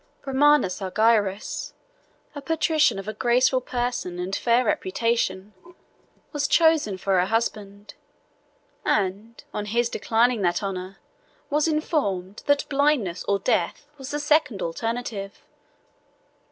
[0.25, 1.75] Romanus Argyrus,
[2.33, 5.53] a patrician of a graceful person and fair reputation,
[6.31, 7.93] was chosen for her husband,
[8.83, 10.97] and, on his declining that honor,
[11.51, 15.43] was informed, that blindness or death was the second alternative.